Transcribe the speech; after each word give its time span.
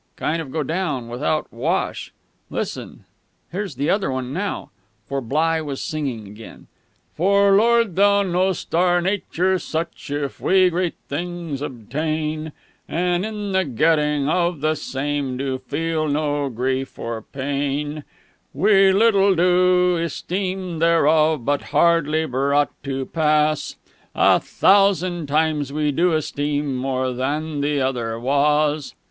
"Kind 0.15 0.41
of 0.41 0.49
go 0.51 0.63
down... 0.63 1.09
without 1.09 1.53
wash...." 1.53 2.11
"Listen 2.49 3.05
here's 3.51 3.75
the 3.75 3.91
other 3.91 4.09
one 4.09 4.33
now" 4.33 4.71
For 5.07 5.21
Bligh 5.21 5.61
was 5.61 5.79
singing 5.79 6.25
again: 6.27 6.65
"For, 7.13 7.51
Lord, 7.51 7.95
Thou 7.95 8.23
know'st 8.23 8.73
our 8.73 8.99
nature 8.99 9.59
such 9.59 10.09
If 10.09 10.39
we 10.41 10.71
great 10.71 10.95
things 11.07 11.61
obtain, 11.61 12.51
And 12.87 13.23
in 13.23 13.51
the 13.51 13.63
getting 13.63 14.27
of 14.27 14.61
the 14.61 14.73
same 14.73 15.37
Do 15.37 15.59
feel 15.59 16.07
no 16.07 16.49
grief 16.49 16.97
or 16.97 17.21
pain, 17.21 18.03
"We 18.55 18.91
little 18.91 19.35
do 19.35 19.97
esteem 19.97 20.79
thereof; 20.79 21.45
But, 21.45 21.61
hardly 21.61 22.25
brought 22.25 22.71
to 22.85 23.05
pass, 23.05 23.75
A 24.15 24.39
thousand 24.39 25.27
times 25.27 25.71
we 25.71 25.91
do 25.91 26.13
esteem 26.13 26.75
More 26.75 27.13
than 27.13 27.61
the 27.61 27.81
other 27.81 28.19
was." 28.19 28.95